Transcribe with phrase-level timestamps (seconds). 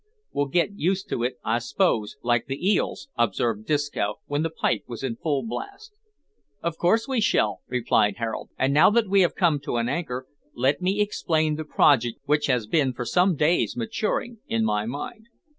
[0.31, 4.81] "We'll get used to it I s'pose, like the eels," observed Disco, when the pipe
[4.87, 5.93] was in full blast.
[6.63, 10.25] "Of course we shall," replied Harold; "and now that we have come to an anchor,
[10.55, 15.27] let me explain the project which has been for some days maturing in my mind."